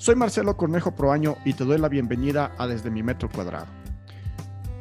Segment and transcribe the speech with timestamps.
[0.00, 3.66] Soy Marcelo Cornejo Proaño y te doy la bienvenida a Desde mi Metro Cuadrado,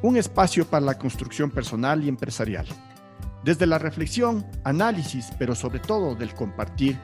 [0.02, 2.66] un espacio para la construcción personal y empresarial.
[3.44, 6.98] Desde la reflexión, análisis, pero sobre todo del compartir,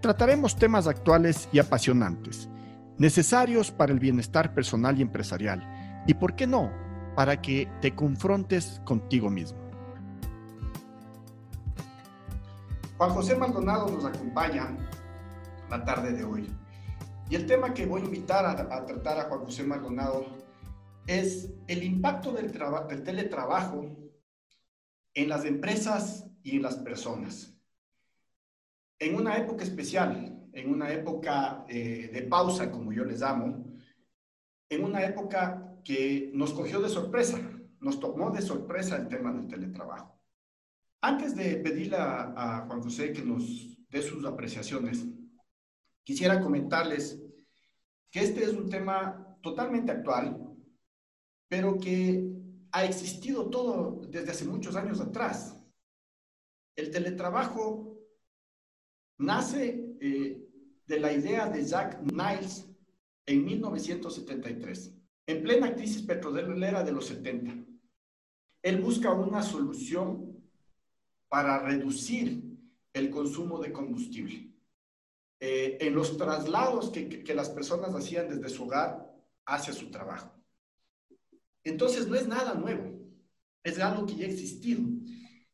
[0.00, 2.48] trataremos temas actuales y apasionantes,
[2.96, 6.70] necesarios para el bienestar personal y empresarial, y por qué no,
[7.16, 9.58] para que te confrontes contigo mismo.
[12.98, 14.68] Juan José Maldonado nos acompaña
[15.68, 16.48] la tarde de hoy.
[17.30, 20.24] Y el tema que voy a invitar a, tratar a Juan José Maldonado
[21.06, 22.50] es el impacto del,
[23.04, 23.84] teletrabajo
[25.12, 27.54] en las empresas y en las personas.
[28.98, 33.62] En una época especial, en una época eh, de pausa, como yo les llamo,
[34.70, 37.38] en una época que nos cogió de sorpresa,
[37.80, 40.18] nos tomó de sorpresa el tema del teletrabajo.
[41.02, 45.06] Antes de pedirle a Juan José que nos dé sus apreciaciones,
[46.08, 47.20] quisiera comentarles
[48.10, 50.56] que este es un tema totalmente actual,
[51.48, 52.32] pero que
[52.72, 55.54] ha existido todo desde hace muchos años atrás.
[56.74, 58.00] El teletrabajo
[59.18, 60.48] nace eh,
[60.86, 62.66] de la idea de Jack Niles
[63.26, 64.94] en 1973,
[65.26, 67.54] en plena crisis petrolera de los 70.
[68.62, 70.42] Él busca una solución
[71.28, 72.42] para reducir
[72.94, 74.47] el consumo de combustible.
[75.40, 79.08] Eh, en los traslados que, las personas hacían desde su hogar
[79.46, 80.34] hacia su trabajo.
[81.62, 82.98] Entonces no es nada nuevo,
[83.62, 84.82] es algo que ya ha existido.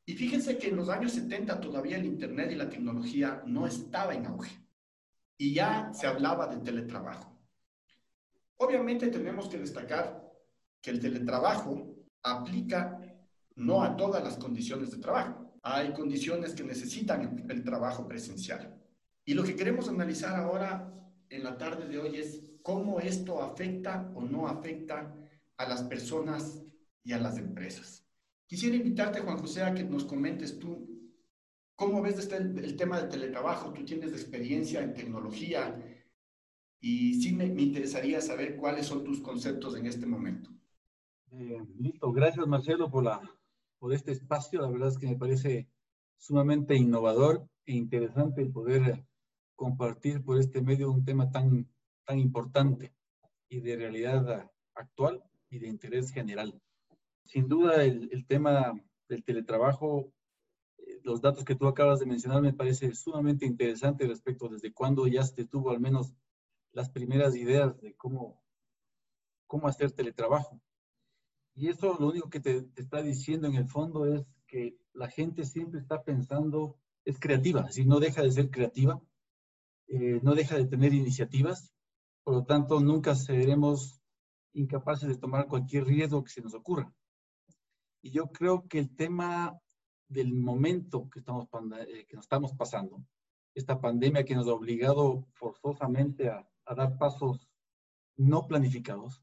[0.07, 4.15] Y fíjense que en los años 70 todavía el Internet y la tecnología no estaba
[4.15, 4.59] en auge
[5.37, 7.39] y ya se hablaba del teletrabajo.
[8.57, 10.33] Obviamente tenemos que destacar
[10.81, 13.01] que el teletrabajo aplica
[13.57, 15.59] no a todas las condiciones de trabajo.
[15.63, 18.84] Hay condiciones que necesitan el trabajo presencial.
[19.25, 20.93] Y lo que queremos analizar ahora
[21.31, 25.15] en la tarde de hoy es cómo esto afecta o no afecta
[25.57, 26.63] a las personas
[27.03, 28.05] y a las empresas.
[28.47, 30.95] Quisiera invitarte, Juan José, a que nos comentes tú
[31.75, 33.73] cómo ves este, el, tema del teletrabajo.
[33.73, 35.83] Tú tienes experiencia en tecnología
[36.81, 40.51] y sí me, interesaría saber cuáles son tus conceptos en este momento.
[41.33, 43.21] Eh, listo, gracias Marcelo por, la,
[43.79, 44.61] por este espacio.
[44.61, 45.69] La verdad es que me parece
[46.19, 49.05] sumamente innovador e interesante el poder
[49.55, 51.69] compartir por este medio un tema tan,
[52.05, 52.95] tan importante
[53.49, 56.61] y de realidad actual y de interés general.
[57.25, 58.73] Sin duda, el, el tema
[59.09, 60.13] del teletrabajo,
[60.79, 65.07] eh, los datos que tú acabas de mencionar me parece sumamente interesante respecto desde cuándo
[65.07, 66.15] ya se tuvo al menos
[66.73, 68.43] las primeras ideas de cómo,
[69.47, 70.61] cómo hacer teletrabajo.
[71.55, 75.09] Y eso lo único que te, te está diciendo en el fondo es que la
[75.09, 79.01] gente siempre está pensando, es creativa, si no deja de ser creativa,
[79.89, 81.73] eh, no deja de tener iniciativas,
[82.23, 84.01] por lo tanto nunca seremos
[84.55, 86.93] incapaces de tomar cualquier riesgo que se nos ocurra.
[88.01, 89.59] Y yo creo que el tema
[90.09, 91.49] del momento que estamos,
[91.89, 93.05] eh, que nos estamos pasando,
[93.55, 97.49] esta pandemia que nos ha obligado forzosamente a, dar pasos
[98.17, 99.23] no planificados,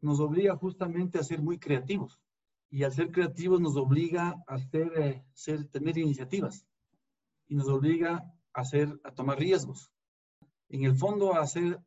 [0.00, 2.20] nos obliga justamente a ser muy creativos.
[2.70, 6.66] Y al ser creativos nos obliga a ser, eh, tener iniciativas
[7.48, 9.90] y nos obliga hacer, a tomar riesgos.
[10.68, 11.78] En el fondo, hacer,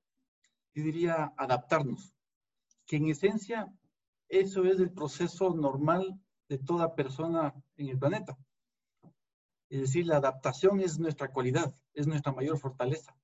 [0.74, 2.14] yo diría, adaptarnos.
[2.86, 3.74] Que en esencia,
[4.28, 6.20] eso es el proceso normal
[6.50, 8.38] de toda persona en el planeta.
[9.70, 13.16] Es decir, la adaptación es nuestra cualidad, es nuestra mayor fortaleza.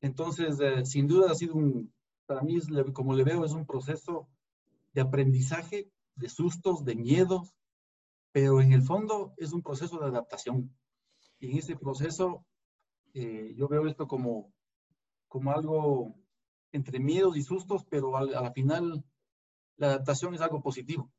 [0.00, 1.92] Entonces, eh, sin duda ha sido un,
[2.26, 2.58] para mí,
[2.92, 4.28] como le veo, es un proceso
[4.92, 7.54] de aprendizaje, de sustos, de miedos,
[8.32, 10.74] pero en el fondo es un proceso de adaptación.
[11.40, 12.44] En ese proceso
[13.14, 14.52] eh, yo veo esto como,
[15.28, 16.14] como algo
[16.72, 19.04] entre miedos y sustos, pero al, a la final
[19.76, 21.10] la adaptación es algo positivo.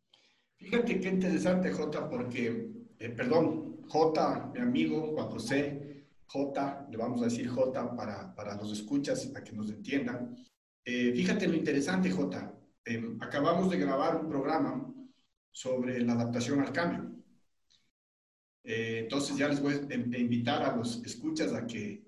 [0.56, 7.22] Fíjate qué interesante, Jota, porque, eh, perdón, Jota, mi amigo Juan José, Jota, le vamos
[7.22, 10.36] a decir Jota para, para los escuchas, para que nos entiendan.
[10.86, 12.56] Eh, fíjate lo interesante, Jota.
[13.20, 14.94] acabamos de grabar un programa
[15.52, 17.11] sobre la adaptación al cambio.
[18.64, 22.04] Eh, entonces ya les voy a invitar a los escuchas a que,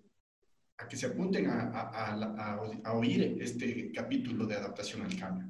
[0.78, 5.50] a que se apunten a, a, a, oír este capítulo de adaptación al cambio.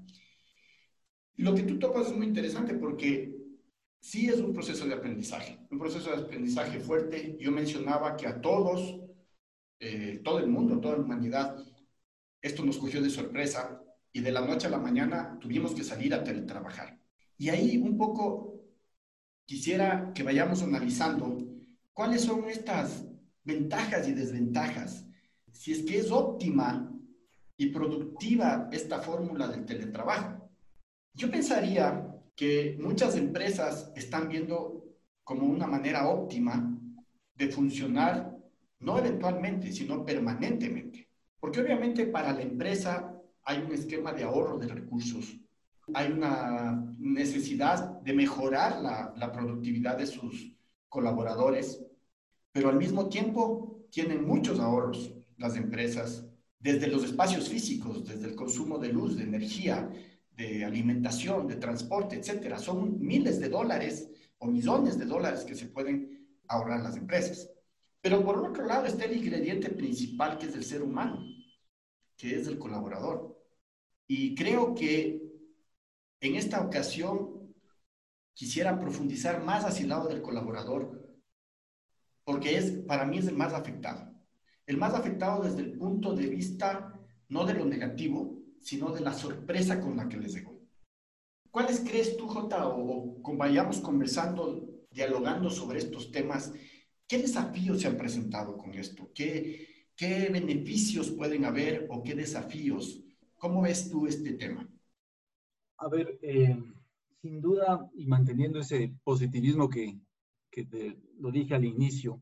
[1.38, 3.36] Lo que tú topas es muy interesante porque
[4.00, 7.38] sí es un proceso de aprendizaje, un proceso de aprendizaje fuerte.
[7.40, 9.02] Yo mencionaba que a todos,
[9.80, 11.58] eh, todo el mundo, toda la humanidad,
[12.42, 16.14] esto nos cogió de sorpresa y de la noche a la mañana tuvimos que salir
[16.14, 17.00] a teletrabajar.
[17.38, 18.53] Y ahí un poco
[19.46, 21.46] quisiera que vayamos analizando
[21.94, 23.06] cuáles son estas
[23.44, 25.06] ventajas y desventajas.
[25.52, 26.90] Si es que es óptima
[27.58, 30.50] y productiva esta fórmula del teletrabajo.
[31.14, 34.84] Yo pensaría que muchas empresas están viendo
[35.24, 36.78] como una manera óptima
[37.36, 38.36] de funcionar,
[38.80, 41.08] no eventualmente, sino permanentemente.
[41.40, 43.14] Porque obviamente para la empresa
[43.44, 45.38] hay un esquema de ahorro de recursos,
[45.94, 50.56] hay una necesidad de mejorar la, productividad de sus
[50.88, 51.84] colaboradores,
[52.52, 56.26] pero al mismo tiempo tienen muchos ahorros las empresas,
[56.60, 59.90] desde los espacios físicos, desde el consumo de luz, de energía,
[60.32, 62.58] de alimentación, de transporte, etcétera.
[62.58, 67.50] Son miles de dólares o millones de dólares que se pueden ahorrar las empresas.
[68.02, 71.26] Pero por otro lado está el ingrediente principal que es el ser humano,
[72.16, 73.38] que es el colaborador.
[74.08, 75.23] Y creo que
[76.24, 77.54] en esta ocasión
[78.34, 81.06] quisiera profundizar más hacia el lado del colaborador,
[82.24, 84.10] porque es, para mí es el más afectado.
[84.66, 86.98] El más afectado desde el punto de vista
[87.28, 90.58] no de lo negativo, sino de la sorpresa con la que les llegó.
[91.52, 96.54] ¿Cuáles crees tú, Jota, o, o vayamos conversando, dialogando sobre estos temas?
[97.06, 99.12] ¿Qué desafíos se han presentado con esto?
[99.14, 103.04] ¿Qué, qué beneficios pueden haber o qué desafíos?
[103.38, 104.73] ¿Cómo ves tú este tema?
[105.78, 106.56] A ver, eh,
[107.22, 110.00] sin duda, y manteniendo ese positivismo que,
[110.52, 112.22] que te, lo dije al inicio,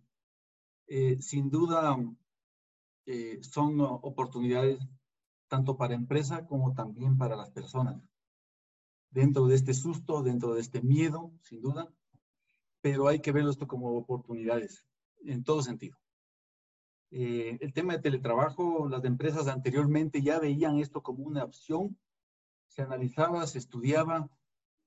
[0.88, 1.98] eh, sin duda
[3.06, 4.80] eh, son oportunidades
[5.48, 8.01] tanto para empresa como también para las personas.
[9.09, 11.94] Dentro de este susto, dentro de este miedo, sin duda,
[12.80, 14.86] pero hay que verlo esto como oportunidades,
[15.25, 15.98] en todo sentido.
[17.12, 21.98] El tema de teletrabajo, las empresas anteriormente ya veían esto como una opción,
[22.71, 24.29] se analizaba, se estudiaba,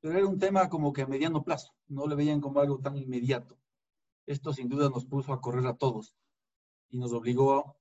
[0.01, 2.97] pero era un tema como que a mediano plazo, no le veían como algo tan
[2.97, 3.59] inmediato.
[4.27, 6.17] Esto sin duda nos puso a correr a todos
[6.89, 7.77] y nos obligó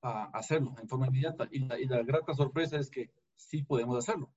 [0.00, 1.48] a hacerlo en forma inmediata.
[1.50, 4.32] Y la, grata sorpresa es que sí podemos hacerlo.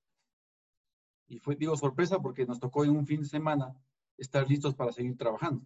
[1.27, 3.73] Y fue, digo, sorpresa porque nos tocó en un fin de semana
[4.17, 5.65] estar listos para seguir trabajando.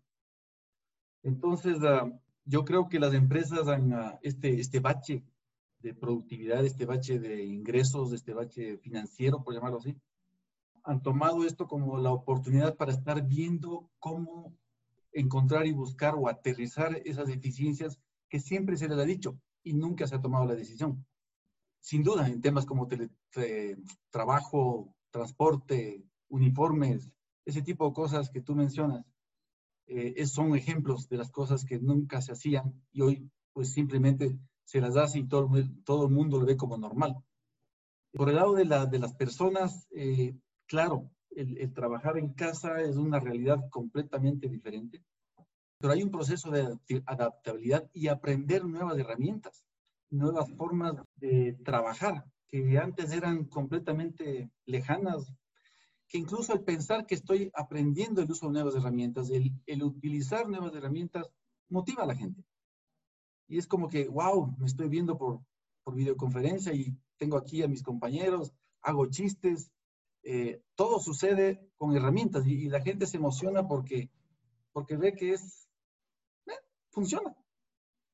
[1.24, 2.08] Entonces, ah,
[2.46, 5.24] yo creo que las empresas ah, este, este bache
[5.80, 9.96] de productividad, este bache de ingresos, este bache financiero, por llamarlo así,
[10.84, 14.56] han tomado esto como la oportunidad para estar viendo cómo
[15.12, 18.00] encontrar y buscar o aterrizar esas deficiencias
[18.30, 21.06] que siempre se les ha dicho y nunca se ha tomado la decisión.
[21.82, 22.88] Sin duda, en temas como
[24.10, 27.12] trabajo, transporte, uniformes,
[27.46, 29.06] ese tipo de cosas que tú mencionas,
[29.88, 34.38] eh, son ejemplos de las cosas que nunca se hacían y hoy pues simplemente
[34.70, 35.50] se las hace y todo,
[35.84, 37.16] todo el mundo lo ve como normal.
[38.14, 40.36] Por el lado de, la, de las personas, eh,
[40.68, 45.04] claro, el, el, trabajar en casa es una realidad completamente diferente
[45.80, 49.66] pero hay un proceso de adaptabilidad y aprender nuevas herramientas,
[50.10, 55.32] nuevas formas de trabajar que antes eran completamente lejanas,
[56.10, 60.50] que incluso el pensar que estoy aprendiendo el uso de nuevas herramientas, el, el utilizar
[60.50, 61.30] nuevas herramientas,
[61.70, 62.44] motiva a la gente.
[63.50, 65.42] Y es como que, wow, me estoy viendo por,
[65.84, 69.72] por videoconferencia y tengo aquí a mis compañeros, hago chistes,
[70.24, 74.10] eh, todo sucede con herramientas y, y, la gente se emociona porque,
[74.72, 75.70] porque ve que es
[76.92, 77.36] funciona.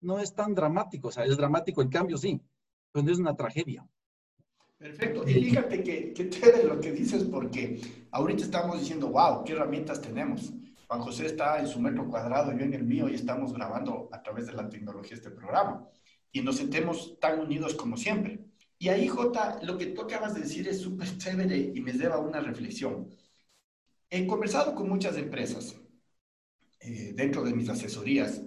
[0.02, 2.42] No es tan dramático, o sea, es dramático el cambio, sí,
[2.92, 3.88] pero no es una tragedia.
[4.78, 5.28] Perfecto.
[5.28, 7.81] Y fíjate que, que te lo que dices porque
[8.12, 10.54] ahorita estamos diciendo, wow, qué herramientas tenemos.
[10.87, 14.21] Juan José está en su metro cuadrado, yo en el mío y estamos grabando a
[14.21, 15.87] través de la tecnología este programa.
[16.31, 18.45] Y nos sentemos tan unidos como siempre.
[18.77, 22.15] Y ahí, Jota, lo que tú acabas de decir es súper chévere y me lleva
[22.15, 23.09] a una reflexión.
[24.09, 25.75] He conversado con muchas empresas
[26.80, 28.42] eh, dentro de mis asesorías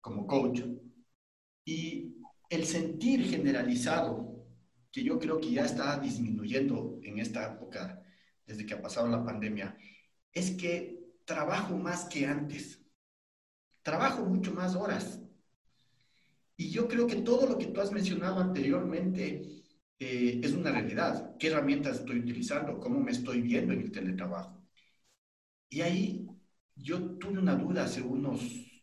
[0.00, 0.62] como coach.
[1.64, 2.16] Y
[2.48, 4.46] el sentir generalizado,
[4.92, 8.02] que yo creo que ya está disminuyendo en esta época,
[8.46, 9.76] desde que ha pasado la pandemia,
[10.32, 12.80] es que trabajo más que antes.
[13.82, 15.20] Trabajo mucho más horas.
[16.56, 19.62] Y yo creo que todo lo que tú has mencionado anteriormente
[19.98, 21.36] eh, es una realidad.
[21.38, 22.78] ¿Qué herramientas estoy utilizando?
[22.78, 24.62] ¿Cómo me estoy viendo en el teletrabajo?
[25.68, 26.26] Y ahí
[26.76, 28.40] yo tuve una duda hace unos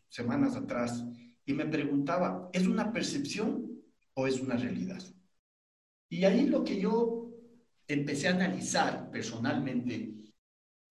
[0.08, 1.05] semanas atrás
[1.46, 3.81] y me preguntaba, ¿es una percepción
[4.13, 5.01] o es una realidad?
[6.10, 7.31] Y ahí lo que yo
[7.88, 10.34] empecé a analizar personalmente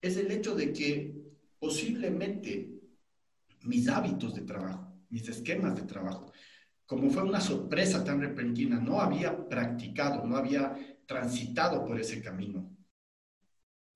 [0.01, 1.18] es el hecho de que
[1.59, 2.71] posiblemente
[3.63, 6.31] mis hábitos de trabajo, mis esquemas de trabajo,
[6.85, 10.75] como fue una sorpresa tan repentina, no había practicado, no había
[11.05, 12.75] transitado por ese camino,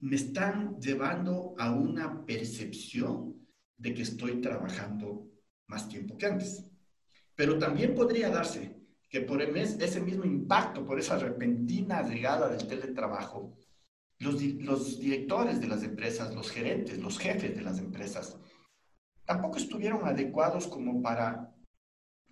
[0.01, 5.29] me están llevando a una percepción de que estoy trabajando
[5.67, 6.65] más tiempo que antes.
[7.35, 13.57] Pero también podría darse que por ese mismo impacto, por esa repentina llegada del teletrabajo,
[14.19, 18.37] los, los directores de las empresas, los gerentes, los jefes de las empresas,
[19.25, 21.53] tampoco estuvieron adecuados como para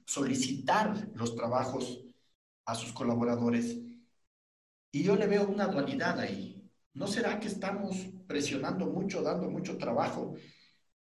[0.05, 2.03] solicitar los trabajos
[2.65, 3.77] a sus colaboradores.
[4.91, 6.69] Y yo le veo una dualidad ahí.
[6.93, 7.95] ¿No será que estamos
[8.27, 10.35] presionando mucho, dando mucho trabajo,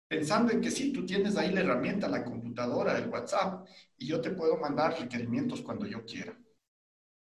[0.07, 4.21] pensando en que sí, tú tienes ahí la herramienta, la computadora, el WhatsApp, y yo
[4.21, 6.37] te puedo mandar requerimientos cuando yo quiera?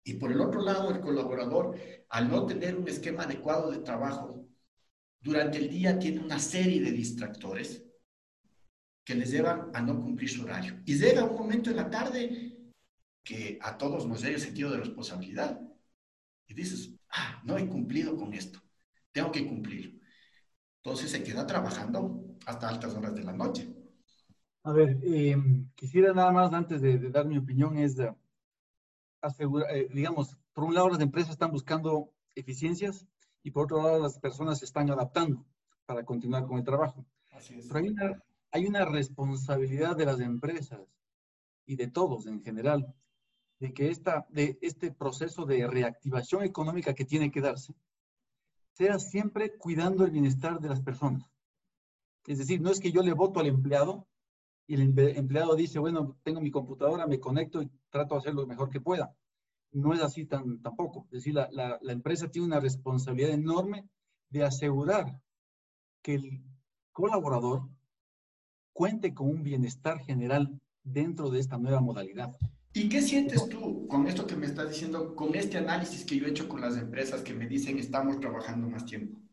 [0.05, 1.77] Y por el otro lado, el colaborador,
[2.11, 4.47] al no tener un esquema adecuado de trabajo,
[5.21, 7.83] durante el día tiene una serie de distractores
[9.03, 10.81] que les llevan a no cumplir su horario.
[10.85, 12.55] Y llega un momento en la tarde
[13.23, 15.59] que a todos nos llega el sentido de responsabilidad.
[16.47, 18.61] Y dices, ah, no he cumplido con esto,
[19.13, 19.99] tengo que cumplir.
[20.83, 23.75] Entonces se queda trabajando hasta altas horas de la noche.
[24.65, 25.37] A ver, eh,
[25.75, 27.97] quisiera nada más, antes de, dar mi opinión, es
[29.25, 33.07] asegurar, eh, digamos, por un lado las empresas están buscando eficiencias
[33.43, 35.45] y por otro lado las personas se están adaptando
[35.87, 37.05] para continuar con el trabajo.
[37.31, 37.67] Así es.
[37.67, 40.81] Pero hay una, hay una responsabilidad de las empresas
[41.67, 42.95] y de todos en general
[43.59, 47.75] de que esta, de este proceso de reactivación económica que tiene que darse
[48.73, 51.31] sea siempre cuidando el bienestar de las personas.
[52.27, 54.09] Es decir, no es que yo le voto al empleado
[54.67, 58.47] y el empleado dice, bueno, tengo mi computadora, me conecto y trato de hacer lo
[58.47, 59.15] mejor que pueda.
[59.73, 61.07] No es así tan, tampoco.
[61.07, 63.89] Es decir, la, la, la empresa tiene una responsabilidad enorme
[64.31, 65.21] de asegurar
[66.03, 66.43] que el
[66.93, 67.69] colaborador
[68.73, 72.37] cuente con un bienestar general dentro de esta nueva modalidad.
[72.73, 76.27] ¿Y qué sientes tú con esto que me estás diciendo, con este análisis que yo
[76.27, 79.24] he hecho con las empresas que me dicen estamos trabajando más tiempo?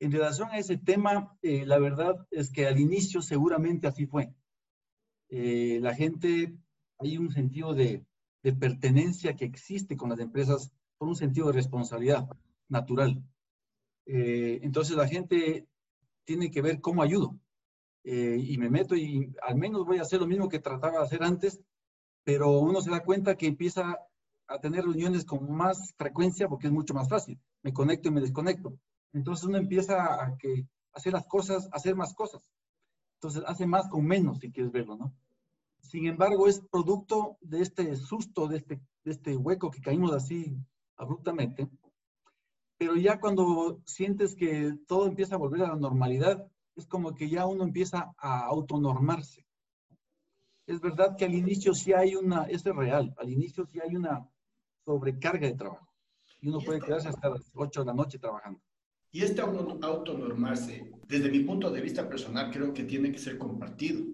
[0.00, 4.32] En relación a ese tema, eh, la verdad es que al inicio seguramente así fue.
[5.28, 6.54] Eh, la gente,
[6.98, 8.04] hay un sentido de,
[8.58, 12.26] pertenencia que existe con las empresas por un sentido de responsabilidad
[12.70, 13.22] natural.
[14.06, 15.68] Eh, entonces la gente
[16.24, 17.38] tiene que ver cómo ayudo.
[18.04, 21.22] Y me meto y al menos voy a hacer lo mismo que trataba de hacer
[21.22, 21.60] antes,
[22.24, 23.98] pero uno se da cuenta que empieza
[24.46, 27.38] a tener reuniones con más frecuencia porque es mucho más fácil.
[27.62, 28.78] Me conecto y me desconecto.
[29.12, 32.42] Entonces uno empieza a, que, hacer las cosas, hacer más cosas.
[33.14, 35.14] Entonces hace más con menos, si quieres verlo, ¿no?
[35.80, 40.56] Sin embargo, es producto de este susto, de este, de este hueco que caímos así
[40.96, 41.68] abruptamente.
[42.76, 46.46] Pero ya cuando sientes que todo empieza a volver a la normalidad,
[46.76, 49.44] es como que ya uno empieza a autonormarse.
[50.66, 53.96] Es verdad que al inicio sí hay una, eso es real, al inicio sí hay
[53.96, 54.28] una
[54.84, 55.88] sobrecarga de trabajo.
[56.40, 58.60] Y uno puede quedarse hasta las 8 de la noche trabajando.
[59.10, 64.04] Y este autonormarse, desde mi punto de vista personal, creo que tiene que ser compartido.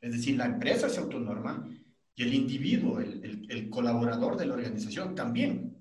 [0.00, 1.68] Es decir, la empresa se autonorma
[2.14, 5.76] y el individuo, el, el, colaborador de la organización también.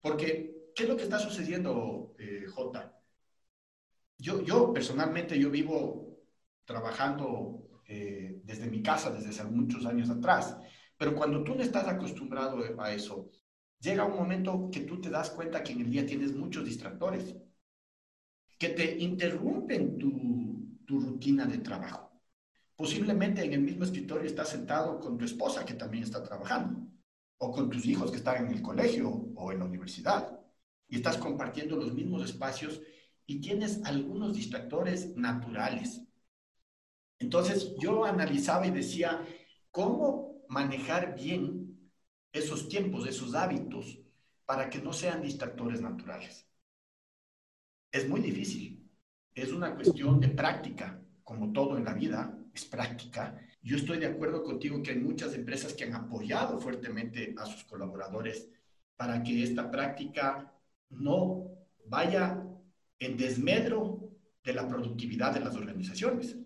[0.00, 3.00] Porque, ¿qué es lo que está sucediendo, eh, Jota?
[4.20, 6.18] yo, yo personalmente, yo vivo
[6.64, 10.56] trabajando eh, desde mi casa desde hace muchos años atrás,
[10.96, 13.30] pero cuando tú no estás acostumbrado a eso,
[13.80, 17.34] llega un momento que tú te das cuenta que en el día tienes muchos distractores
[18.60, 20.10] que te interrumpen tu,
[20.86, 22.10] rutina de trabajo.
[22.76, 26.86] Posiblemente en el mismo escritorio estás sentado con tu esposa que también está trabajando,
[27.38, 30.38] o con tus hijos que están en el colegio o en la universidad,
[30.88, 32.82] y estás compartiendo los mismos espacios
[33.24, 36.02] y tienes algunos distractores naturales.
[37.18, 39.24] Entonces yo analizaba y decía,
[39.70, 41.90] ¿cómo manejar bien
[42.32, 44.00] esos tiempos, esos hábitos,
[44.44, 46.49] para que no sean distractores naturales?
[47.92, 48.88] Es muy difícil.
[49.34, 53.36] Es una cuestión de práctica, como todo en la vida, es práctica.
[53.62, 57.64] Yo estoy de acuerdo contigo que hay muchas empresas que han apoyado fuertemente a sus
[57.64, 58.48] colaboradores
[58.96, 60.52] para que esta práctica
[60.90, 61.50] no
[61.86, 62.42] vaya
[62.98, 64.10] en desmedro
[64.44, 66.36] de la productividad de las organizaciones.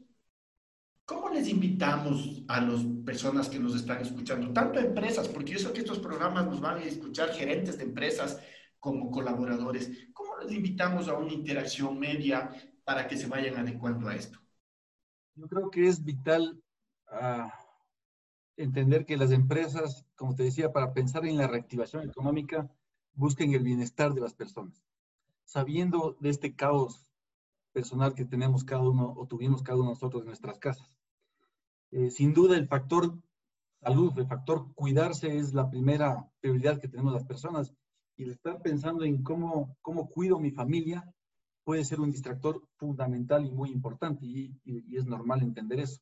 [1.05, 5.73] ¿Cómo les invitamos a las personas que nos están escuchando, tanto empresas, porque yo sé
[5.73, 8.41] que estos programas nos van a escuchar gerentes de empresas
[8.81, 12.51] como colaboradores, ¿cómo les invitamos a una interacción media
[12.85, 14.39] para que se vayan adecuando a esto?
[15.35, 16.63] Yo creo que es vital
[17.09, 17.53] ah,
[18.57, 22.71] entender que las empresas, como te decía, para pensar en la reactivación económica,
[23.15, 24.85] busquen el bienestar de las personas
[25.45, 27.11] sabiendo de este caos
[27.73, 30.99] personal que tenemos cada uno o tuvimos cada uno de nosotros en nuestras casas.
[31.91, 33.19] Eh, sin duda el factor
[33.81, 37.75] salud, el factor cuidarse es la primera prioridad que tenemos las personas
[38.17, 41.13] y el estar pensando en cómo, cómo cuido mi familia
[41.65, 46.01] puede ser un distractor fundamental y muy importante y, y es normal entender eso.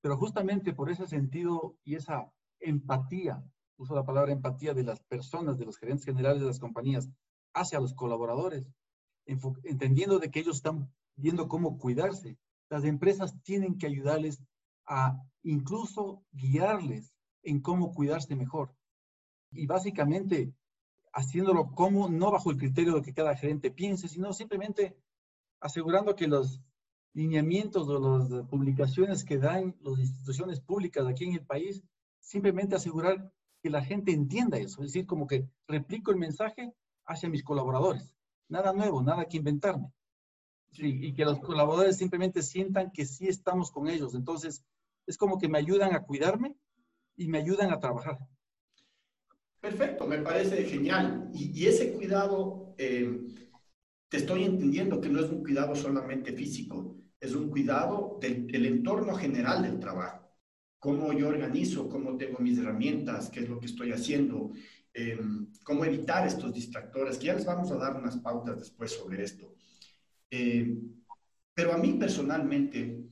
[0.00, 3.42] Pero justamente por ese sentido y esa empatía
[3.78, 7.10] uso la palabra empatía de las personas, de los gerentes generales de las compañías
[7.54, 8.68] hacia los colaboradores,
[9.26, 12.38] entendiendo de que ellos están viendo cómo cuidarse.
[12.68, 14.42] Las empresas tienen que ayudarles
[14.86, 17.12] a incluso guiarles
[17.42, 18.74] en cómo cuidarse mejor.
[19.50, 20.52] Y básicamente
[21.16, 24.94] haciéndolo como, no bajo el criterio de que cada gerente piense, sino simplemente
[25.60, 26.60] asegurando que los
[27.14, 31.82] lineamientos o las publicaciones que dan las instituciones públicas aquí en el país,
[32.20, 33.32] simplemente asegurar
[33.62, 36.74] que la gente entienda eso, es decir, como que replico el mensaje
[37.06, 38.14] hacia mis colaboradores.
[38.48, 39.90] Nada nuevo, nada que inventarme.
[40.78, 44.14] y que los colaboradores simplemente sientan que sí estamos con ellos.
[44.14, 44.62] Entonces,
[45.06, 46.54] es como que me ayudan a cuidarme
[47.16, 48.18] y me ayudan a trabajar.
[49.60, 51.30] Perfecto, me parece genial.
[51.34, 53.20] Y, ese cuidado, eh,
[54.08, 59.14] te estoy entendiendo que no es un cuidado solamente físico, es un cuidado del, entorno
[59.14, 60.30] general del trabajo.
[60.78, 64.52] Cómo yo organizo, cómo tengo mis herramientas, qué es lo que estoy haciendo,
[64.92, 69.24] em, cómo evitar estos distractores, que ya les vamos a dar unas pautas después sobre
[69.24, 69.54] esto.
[70.30, 70.78] Eh,
[71.54, 73.04] pero a mí personalmente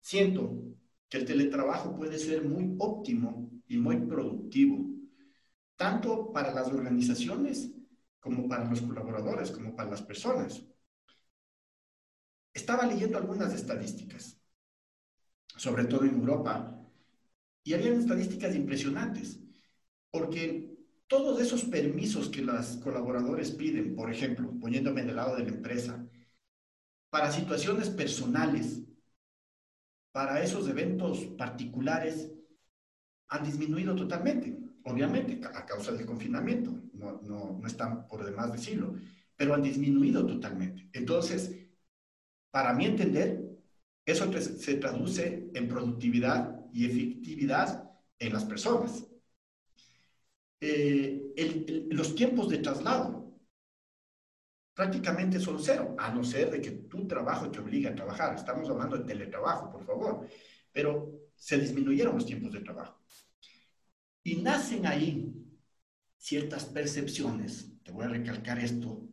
[0.00, 0.70] siento
[1.08, 4.89] que el teletrabajo puede ser muy óptimo y muy productivo,
[5.80, 7.70] tanto para las organizaciones
[8.20, 10.62] como para los colaboradores, como para las personas.
[12.52, 14.38] Estaba leyendo algunas estadísticas,
[15.56, 16.86] sobre todo en Europa,
[17.64, 19.40] y habían estadísticas impresionantes,
[20.10, 25.48] porque todos esos permisos que los colaboradores piden, por ejemplo, poniéndome del lado de la
[25.48, 26.06] empresa,
[27.08, 28.82] para situaciones personales,
[30.12, 32.30] para esos eventos particulares,
[33.28, 38.94] han disminuido totalmente, obviamente, a causa del confinamiento, no, no, no están por demás decirlo,
[39.36, 40.88] pero han disminuido totalmente.
[40.92, 41.56] Entonces,
[42.50, 43.40] para mi entender,
[44.04, 49.06] eso se traduce en productividad y efectividad en las personas.
[50.60, 53.20] Eh, los tiempos de traslado
[54.74, 58.34] prácticamente son cero, a no ser de que tu trabajo te obligue a trabajar.
[58.34, 60.26] Estamos hablando de teletrabajo, por favor.
[60.72, 63.00] Pero se disminuyeron los tiempos de trabajo.
[64.22, 65.34] Y nacen ahí
[66.16, 69.08] ciertas percepciones, te voy a recalcar esto,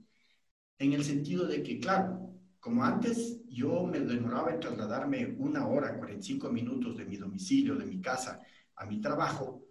[0.80, 5.98] en el sentido de que, claro, como antes yo me demoraba en trasladarme una hora,
[5.98, 8.42] 45 minutos de mi domicilio, de mi casa,
[8.76, 9.64] a mi trabajo,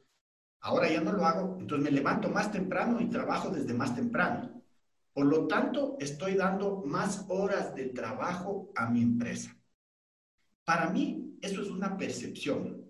[0.61, 4.63] ahora ya no lo hago, entonces me levanto más temprano y trabajo desde más temprano.
[5.13, 9.57] Por lo tanto, estoy dando más horas de trabajo a mi empresa.
[10.65, 12.85] Para mí, eso es una percepción,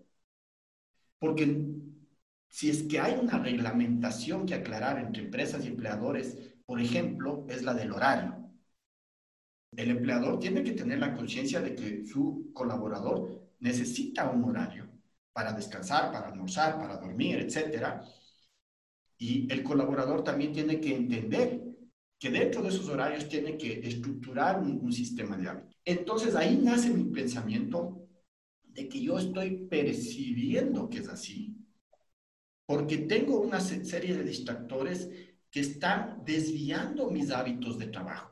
[1.18, 1.66] porque
[2.48, 7.62] si es que hay una reglamentación que aclarar entre empresas y empleadores, por ejemplo, es
[7.62, 8.46] la del horario
[9.76, 14.88] el empleador tiene que tener la conciencia de que su colaborador necesita un horario
[15.32, 18.00] para descansar, para almorzar, para dormir, etc.
[19.18, 21.62] Y el colaborador también tiene que entender
[22.18, 25.76] que dentro de esos horarios tiene que estructurar un, sistema de hábitos.
[25.84, 28.08] Entonces ahí nace mi pensamiento
[28.62, 31.54] de que yo estoy percibiendo que es así,
[32.66, 35.10] porque tengo una serie de distractores
[35.50, 38.30] que están desviando mis hábitos de trabajo.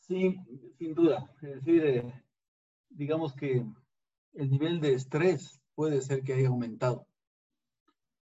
[0.00, 0.36] Sí,
[0.78, 1.32] sin duda.
[1.40, 2.24] Es decir, eh,
[2.90, 3.64] digamos que
[4.34, 7.06] el nivel de estrés puede ser que haya aumentado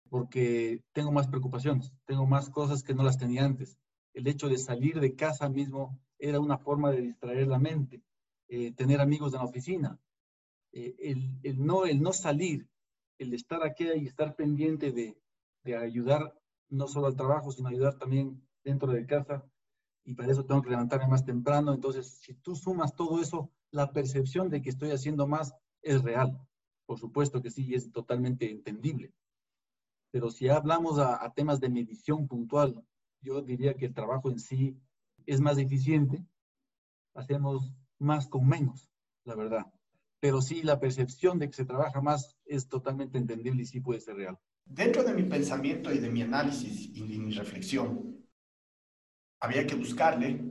[0.09, 3.77] porque tengo más preocupaciones, tengo más cosas que no las tenía antes.
[4.13, 8.01] El hecho de salir de casa mismo era una forma de distraer la mente,
[8.47, 9.99] eh, tener amigos en la oficina.
[10.71, 12.67] Eh, el, no, el no salir,
[13.17, 15.17] el estar aquí y estar pendiente de,
[15.63, 19.45] de ayudar no solo al trabajo, sino ayudar también dentro de casa,
[20.07, 21.73] y para eso tengo que levantarme más temprano.
[21.73, 26.39] Entonces, si tú sumas todo eso, la percepción de que estoy haciendo más es real.
[26.85, 29.13] Por supuesto que sí, es totalmente entendible.
[30.09, 32.85] Pero si hablamos a, temas de medición puntual,
[33.21, 34.79] yo diría que el trabajo en sí
[35.25, 36.25] es más eficiente.
[37.13, 38.89] Hacemos más con menos,
[39.25, 39.65] la verdad.
[40.19, 43.99] Pero sí, la percepción de que se trabaja más es totalmente entendible y sí puede
[43.99, 44.39] ser real.
[44.65, 48.17] Dentro de mi pensamiento y de mi análisis y de mi reflexión,
[49.39, 50.43] había que buscarle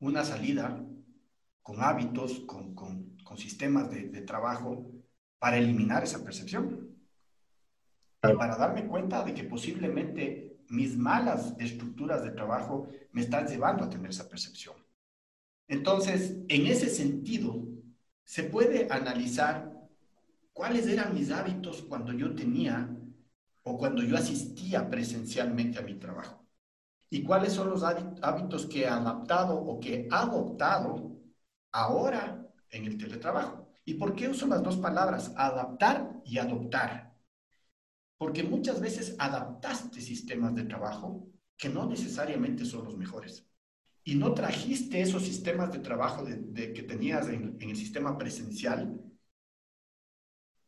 [0.00, 0.84] una salida
[1.62, 4.90] con hábitos, con, con, sistemas de, trabajo
[5.38, 6.96] para eliminar esa percepción.
[8.24, 13.84] Y para darme cuenta de que posiblemente mis malas estructuras de trabajo me están llevando
[13.84, 14.74] a tener esa percepción.
[15.68, 17.64] Entonces, en ese sentido,
[18.30, 19.72] se puede analizar
[20.52, 22.88] cuáles eran mis hábitos cuando yo tenía
[23.64, 26.46] o cuando yo asistía presencialmente a mi trabajo
[27.10, 31.18] y cuáles son los hábitos que he adaptado o que he adoptado
[31.72, 33.68] ahora en el teletrabajo.
[33.84, 37.10] ¿Y por qué uso las dos palabras, adaptar y adoptar?
[38.16, 43.49] porque muchas veces adaptaste sistemas de trabajo que no necesariamente son los mejores.
[44.04, 48.98] Y no trajiste esos sistemas de trabajo de, que tenías en, en el sistema presencial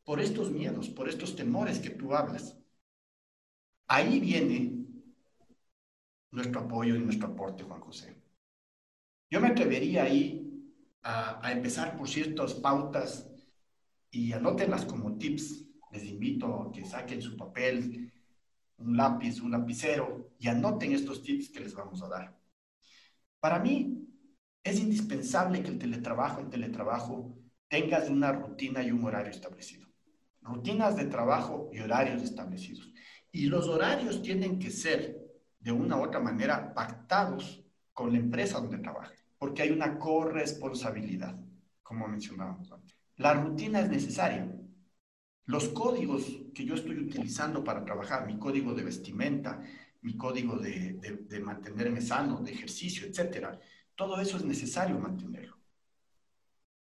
[0.04, 2.58] por estos miedos, por estos temores que tú hablas.
[3.86, 4.86] Ahí viene
[6.30, 8.16] nuestro apoyo y nuestro aporte, Juan José.
[9.30, 13.28] Yo me atrevería ahí a, a empezar por ciertas pautas
[14.10, 15.64] y anótenlas como tips.
[15.90, 18.12] Les invito a que saquen su papel,
[18.78, 22.41] un lápiz, un lapicero y anoten estos tips que les vamos a dar.
[23.42, 24.08] Para mí
[24.62, 29.88] es indispensable que el teletrabajo, el teletrabajo, tengas una rutina y un horario establecido.
[30.42, 32.92] Rutinas de trabajo y horarios establecidos.
[33.32, 35.18] Y los horarios tienen que ser,
[35.58, 41.36] de una u otra manera, pactados con la empresa donde trabaja, porque hay una corresponsabilidad,
[41.82, 42.96] como mencionábamos antes.
[43.16, 44.48] La rutina es necesaria,
[45.46, 46.24] los códigos
[46.54, 49.60] que yo estoy utilizando para trabajar, mi código de vestimenta,
[50.02, 50.94] mi código de,
[51.28, 53.58] de, mantenerme sano, de ejercicio, etcétera,
[53.94, 55.56] todo eso es necesario mantenerlo.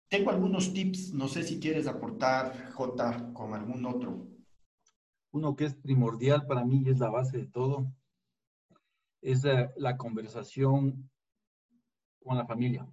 [0.10, 4.28] Tengo algunos tips, no sé si quieres aportar, J, con algún otro.
[5.32, 7.92] Uno que es primordial para mí y es la base de todo,
[9.22, 9.44] es
[9.78, 11.10] la, conversación
[12.24, 12.88] con la familia,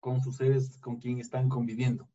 [0.00, 2.08] con sus seres con quien están conviviendo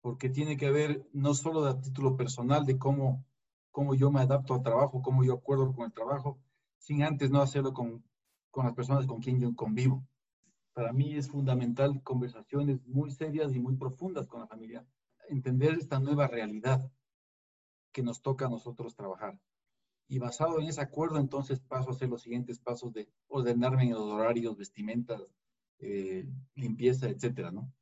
[0.00, 3.24] porque tiene que ver no solo de título personal de cómo,
[3.70, 6.38] cómo yo me adapto al trabajo, cómo yo acuerdo con el trabajo,
[6.78, 8.04] sin antes no hacerlo con,
[8.50, 10.04] con las personas con quien yo convivo.
[10.72, 14.86] Para mí es fundamental conversaciones muy serias y muy profundas con la familia,
[15.28, 16.90] entender esta nueva realidad
[17.92, 19.38] que nos toca a nosotros trabajar.
[20.08, 23.92] Y basado en ese acuerdo, entonces paso a hacer los siguientes pasos de ordenarme en
[23.92, 25.34] los horarios, vestimentas,
[25.78, 27.72] eh, limpieza, etcétera, ¿no?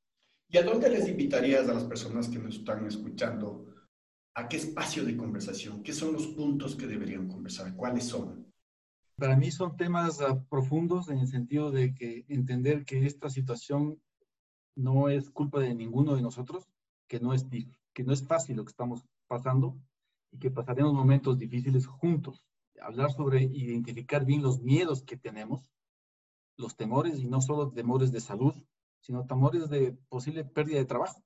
[0.51, 3.66] ¿Y a dónde les invitarías a las personas que nos están escuchando?
[4.38, 5.83] ¿A qué espacio de conversación?
[5.83, 7.74] ¿Qué son los puntos que deberían conversar?
[7.74, 8.46] ¿Cuáles son?
[9.16, 14.01] Para mí son temas uh, profundos en el sentido de que entender que esta situación
[14.77, 16.68] no es culpa de ninguno de nosotros,
[17.09, 17.46] que no es,
[17.92, 19.77] que no es fácil lo que estamos pasando
[20.31, 22.46] y que pasaremos momentos difíciles juntos.
[22.81, 25.68] Hablar sobre identificar bien los miedos que tenemos,
[26.57, 28.55] los temores y no solo temores de salud,
[29.01, 31.24] sino temores de posible pérdida de trabajo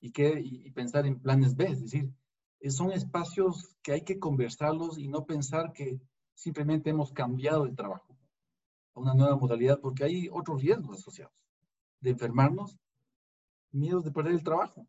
[0.00, 2.12] y, que, y pensar en planes B, es decir,
[2.68, 6.00] son espacios que hay que conversarlos y no pensar que
[6.34, 8.16] simplemente hemos cambiado de trabajo
[8.94, 11.46] a una nueva modalidad, porque hay otros riesgos asociados,
[12.00, 12.78] de enfermarnos,
[13.70, 14.86] miedos de perder el trabajo.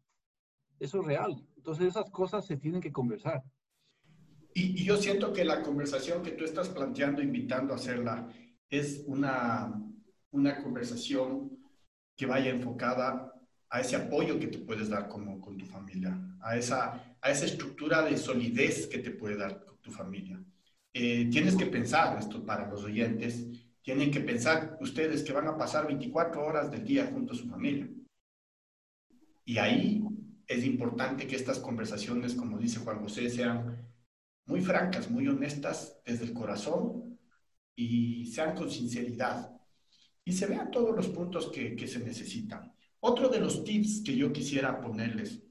[0.79, 1.47] Eso es real.
[1.57, 3.43] Entonces esas cosas se tienen que conversar.
[4.53, 8.29] Y, y yo siento que la conversación que tú estás planteando, invitando a hacerla,
[8.69, 9.73] es una,
[10.31, 11.51] una conversación
[12.15, 13.38] que vaya enfocada
[13.69, 17.45] a ese apoyo que te puedes dar como con tu familia, a esa, a esa
[17.45, 20.43] estructura de solidez que te puede dar tu familia.
[20.93, 23.45] Eh, tienes que pensar, esto para los oyentes,
[23.81, 27.47] tienen que pensar ustedes que van a pasar 24 horas del día junto a su
[27.47, 27.87] familia.
[29.45, 30.03] Y ahí
[30.47, 33.87] es importante que estas conversaciones, como dice Juan José, sean
[34.45, 37.19] muy francas, muy honestas desde el corazón
[37.75, 39.55] y sean con sinceridad
[40.25, 42.73] y se vean todos los puntos que, que se necesitan.
[43.01, 45.41] Otro de los tips que yo quisiera ponerles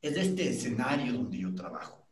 [0.00, 2.08] es este escenario donde yo trabajo.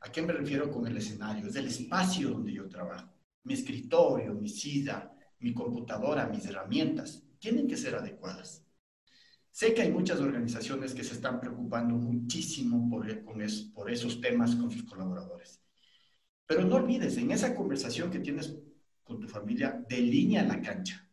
[0.00, 1.46] ¿A qué me refiero con el escenario?
[1.46, 3.12] Es el espacio donde yo trabajo.
[3.44, 8.64] Mi escritorio, mi silla, mi computadora, mis herramientas, tienen que ser adecuadas.
[9.50, 13.42] Sé que hay muchas organizaciones que se están preocupando muchísimo por, con
[13.74, 15.60] por esos temas con sus colaboradores.
[16.46, 18.56] Pero no olvides, en esa conversación que tienes
[19.02, 21.08] con tu familia, delinea la cancha.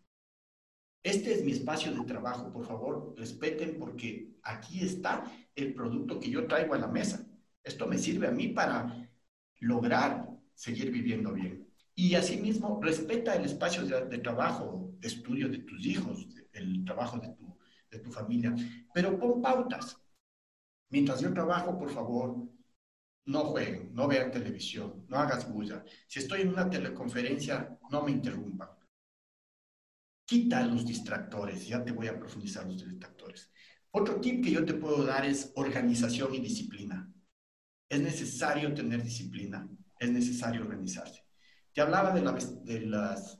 [1.01, 5.23] Este es mi espacio de trabajo, por favor, respeten porque aquí está
[5.55, 7.25] el producto que yo traigo a la mesa.
[7.63, 9.09] Esto me sirve a mí para
[9.59, 11.67] lograr seguir viviendo bien.
[11.95, 17.29] Y asimismo, respeta el espacio de, trabajo, de estudio de tus hijos, el trabajo de
[17.29, 17.57] tu,
[17.91, 18.53] de tu familia,
[18.93, 19.97] pero pon pautas.
[20.89, 22.35] Mientras yo trabajo, por favor,
[23.25, 25.83] no jueguen, no vean televisión, no hagas bulla.
[26.07, 28.78] Si estoy en una teleconferencia, no me interrumpan
[30.29, 33.51] quita los distractores, ya te voy a profundizar los distractores.
[33.89, 37.11] Otro tip que yo te puedo dar es organización y disciplina.
[37.89, 39.67] Es necesario tener disciplina,
[39.99, 41.25] es necesario organizarse.
[41.73, 43.39] Te hablaba de la, de las,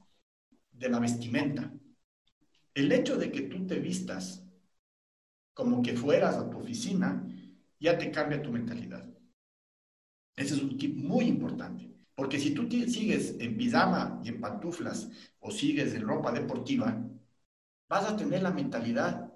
[0.72, 1.72] de la vestimenta.
[2.74, 4.44] El hecho de que tú te vistas
[5.54, 7.24] como que fueras a tu oficina,
[7.80, 9.08] ya te cambia tu mentalidad.
[10.36, 11.89] Ese es un tip muy importante.
[12.20, 15.08] Porque si tú sigues en pijama y en pantuflas
[15.40, 17.02] o sigues en ropa deportiva,
[17.88, 19.32] vas a tener la mentalidad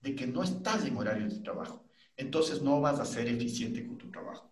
[0.00, 1.84] de que no estás en horario de trabajo.
[2.16, 4.48] Entonces no vas a ser eficiente con tu trabajo.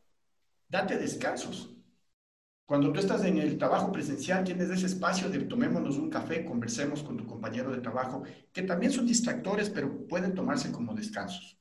[0.68, 1.72] Date descansos.
[2.66, 7.05] Cuando tú estás en el trabajo presencial, tienes ese espacio de tomémonos un café, conversemos
[7.05, 11.57] con tu compañero de trabajo, que también son distractores, pero pueden tomarse como descansos.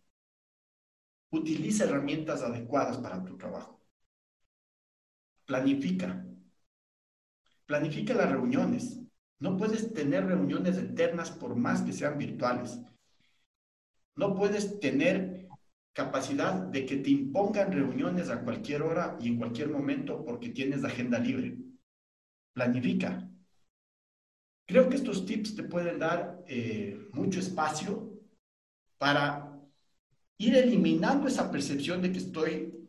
[1.32, 3.81] Utiliza herramientas adecuadas para tu trabajo.
[5.46, 6.26] Planifica.
[7.66, 9.00] Planifica las reuniones.
[9.40, 12.80] No puedes tener reuniones eternas por más que sean virtuales.
[14.16, 15.48] No puedes tener
[15.94, 20.84] capacidad de que te impongan reuniones a cualquier hora y en cualquier momento porque tienes
[20.84, 21.58] agenda libre.
[22.54, 23.28] Planifica.
[24.66, 28.14] Creo que estos tips te pueden dar eh, mucho espacio
[28.98, 29.60] para
[30.38, 32.81] ir eliminando esa percepción de que estoy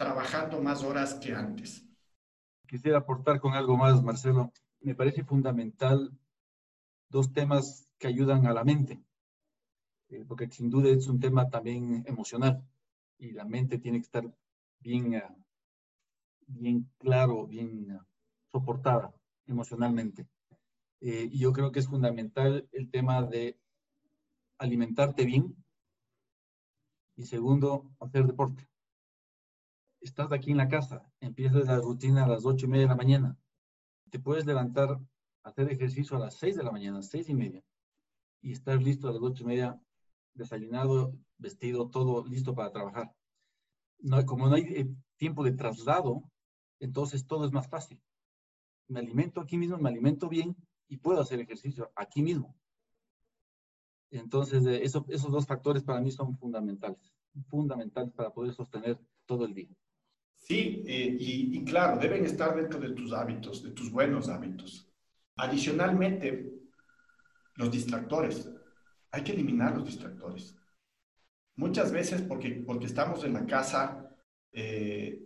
[0.00, 1.86] trabajando más horas que antes.
[2.66, 4.50] Quisiera aportar con algo más, Marcelo.
[4.80, 6.10] Me parece fundamental
[7.10, 8.98] dos temas que ayudan a la mente.
[10.08, 12.64] Eh, porque sin duda es un tema también emocional
[13.18, 14.24] y la mente tiene que estar
[14.78, 15.44] bien, uh,
[16.46, 18.00] bien claro, bien uh,
[18.50, 19.12] soportada
[19.46, 20.26] emocionalmente.
[21.02, 23.60] Eh, y yo creo que es fundamental el tema de
[24.56, 25.54] alimentarte bien
[27.16, 28.66] y segundo, hacer deporte.
[30.00, 32.96] Estás aquí en la casa, empiezas la rutina a las ocho y media de la
[32.96, 33.36] mañana,
[34.10, 34.98] te puedes levantar,
[35.42, 37.62] hacer ejercicio a las seis de la mañana, seis y media,
[38.40, 39.80] y estar listo a las ocho y media
[40.34, 43.14] desayunado, vestido, todo listo para trabajar.
[43.98, 46.22] No, como no hay eh, tiempo de traslado,
[46.78, 48.00] entonces todo es más fácil.
[48.88, 50.56] Me alimento aquí mismo, me alimento bien
[50.88, 52.56] y puedo hacer ejercicio aquí mismo.
[54.10, 57.14] Entonces, eh, eso, esos dos factores para mí son fundamentales,
[57.48, 59.68] fundamentales para poder sostener todo el día.
[60.40, 64.90] Sí, eh, y, claro, deben estar dentro de tus hábitos, de tus buenos hábitos.
[65.36, 66.52] Adicionalmente,
[67.54, 68.50] los distractores
[69.12, 70.56] hay que eliminar los distractores.
[71.56, 74.10] Muchas veces porque, porque estamos en la casa,
[74.52, 75.22] eh,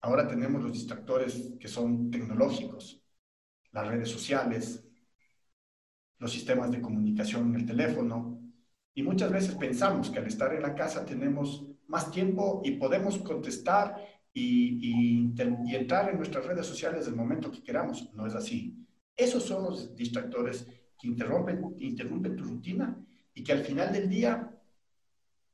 [0.00, 3.02] ahora tenemos los distractores que son tecnológicos,
[3.72, 4.88] las redes sociales,
[6.18, 8.40] los sistemas de comunicación en el teléfono,
[8.94, 13.18] y muchas veces pensamos que al estar en la casa tenemos más tiempo y podemos
[13.18, 13.94] contestar
[14.38, 18.12] y, y, entrar en nuestras redes sociales el momento que queramos.
[18.12, 18.76] No es así.
[19.16, 20.66] Esos son los distractores
[20.98, 24.54] que interrumpen, interrumpen tu rutina y que al final del día,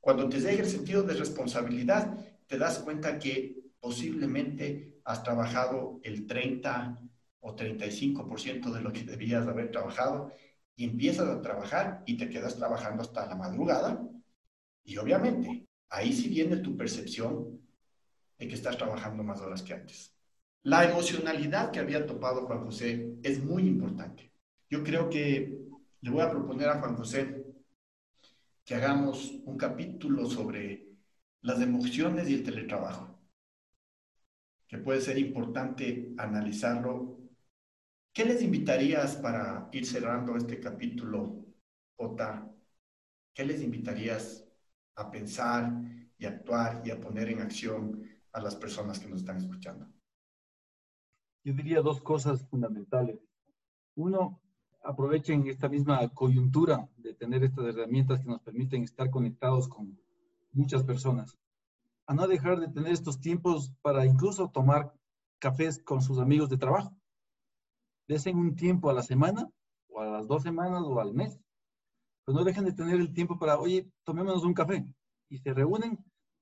[0.01, 2.18] cuando te deje el sentido de responsabilidad,
[2.49, 6.99] te das cuenta que posiblemente has trabajado el 30
[7.38, 10.33] o 35% de lo que debías haber trabajado
[10.75, 14.03] y empiezas a trabajar y te quedas trabajando hasta la madrugada
[14.83, 17.62] y obviamente ahí sí viene tu percepción
[18.48, 20.14] que estás trabajando más horas que antes.
[20.64, 24.33] La emocionalidad que había topado Juan José es muy importante.
[24.70, 25.59] Yo creo que
[26.00, 27.44] le voy a proponer a Juan José
[28.64, 30.87] que hagamos un capítulo sobre
[31.40, 33.18] las emociones y el teletrabajo,
[34.68, 37.18] que puede ser importante analizarlo.
[38.12, 41.44] ¿Qué les invitarías para ir cerrando este capítulo,
[41.96, 42.48] Jota?
[43.35, 44.44] ¿Qué les invitarías
[44.94, 45.72] a pensar
[46.18, 49.87] y actuar y a poner en acción a las personas que nos están escuchando?
[51.45, 53.18] Yo diría dos cosas fundamentales.
[53.97, 54.40] Uno,
[54.83, 59.99] aprovechen esta misma coyuntura de tener estas herramientas que nos permiten estar conectados con
[60.53, 61.38] muchas personas,
[62.07, 64.92] a no dejar de tener estos tiempos para incluso tomar
[65.38, 66.97] cafés con sus amigos de trabajo.
[68.09, 69.49] Desen un tiempo a la semana,
[69.88, 71.38] o a las dos semanas, o al mes.
[72.25, 74.87] Pero no dejen de tener el tiempo para, oye, tomémonos un café.
[75.29, 75.99] Y se reúnen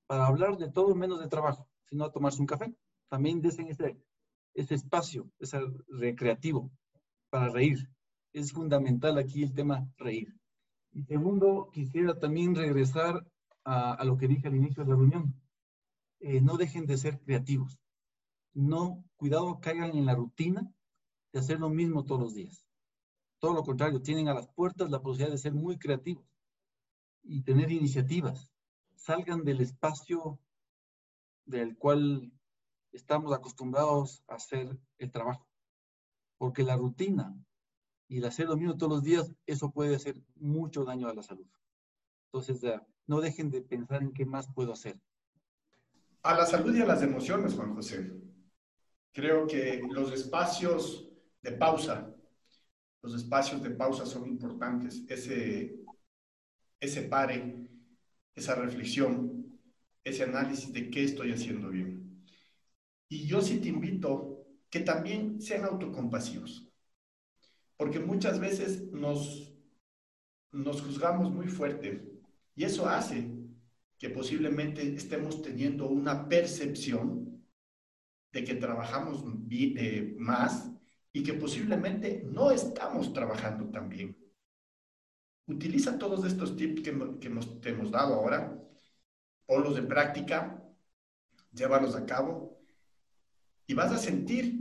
[0.07, 2.75] para hablar de todo menos de trabajo, sino a tomarse un café.
[3.09, 3.99] También desen ese,
[4.55, 6.71] ese espacio, ese recreativo,
[7.29, 7.91] para reír,
[8.33, 10.35] es fundamental aquí el tema reír.
[10.93, 13.27] Y segundo, quisiera también regresar
[13.65, 15.35] a, lo que dije al inicio de la reunión.
[16.21, 17.79] Eh, no dejen de ser creativos.
[18.53, 20.73] No, cuidado, caigan en la rutina
[21.33, 22.67] de hacer lo mismo todos los días.
[23.39, 26.25] Todo lo contrario, tienen a las puertas la posibilidad de ser muy creativos
[27.23, 28.51] y tener iniciativas.
[28.97, 30.41] Salgan del espacio
[31.45, 32.33] del cual
[32.93, 35.47] estamos acostumbrados a hacer el trabajo.
[36.39, 37.35] Porque la rutina
[38.09, 41.23] y el hacer lo mismo todos los días, eso puede hacer mucho daño a la
[41.23, 41.47] salud.
[42.27, 42.61] Entonces,
[43.07, 45.01] no dejen de pensar en qué más puedo hacer.
[46.23, 48.13] A la salud y a las emociones, Juan José.
[49.13, 51.09] Creo que los espacios
[51.43, 52.15] de pausa,
[53.03, 55.03] los espacios de pausa son importantes.
[55.09, 55.81] Ese,
[56.79, 57.69] ese pare,
[58.35, 59.40] esa reflexión,
[60.05, 62.25] ese análisis de qué estoy haciendo bien.
[63.09, 66.71] Y yo sí te invito que también sean autocompasivos
[67.81, 69.55] porque muchas veces nos,
[70.53, 72.13] nos juzgamos muy fuerte
[72.55, 73.35] y eso hace
[73.97, 77.43] que posiblemente estemos teniendo una percepción
[78.33, 80.71] de que trabajamos eh, más
[81.11, 84.15] y que posiblemente no estamos trabajando tan bien.
[85.47, 88.63] Utiliza todos estos tips que, hemos, te hemos dado ahora,
[89.51, 90.63] ponlos en práctica,
[91.53, 92.57] llévalos a cabo
[93.67, 94.61] y vas a sentir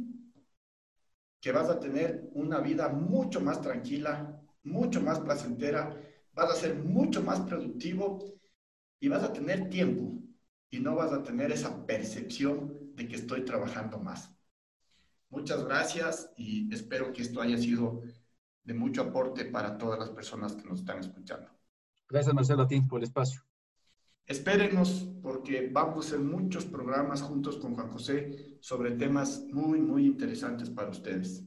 [1.39, 5.95] que vas a tener una vida mucho más tranquila, mucho más placentera,
[6.33, 8.33] vas a ser mucho más productivo
[8.99, 10.23] y vas a tener tiempo
[10.71, 14.35] y no vas a tener esa percepción de que estoy trabajando más.
[15.29, 18.01] Muchas gracias y espero que esto haya sido
[18.63, 21.51] de mucho aporte para todas las personas que nos están escuchando.
[22.07, 23.48] Gracias, Marcelo, a ti por el espacio.
[24.29, 30.05] Espérenos porque vamos a hacer muchos programas juntos con Juan José sobre temas muy, muy
[30.05, 31.43] interesantes para ustedes.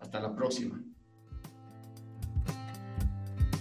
[0.00, 0.82] Hasta la próxima.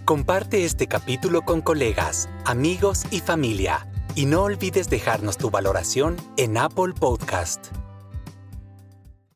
[0.05, 3.87] Comparte este capítulo con colegas, amigos y familia.
[4.15, 7.82] Y no olvides dejarnos tu valoración en Apple Podcast.